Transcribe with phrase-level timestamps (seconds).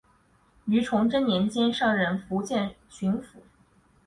[0.65, 3.37] 于崇祯年间上任福建巡抚。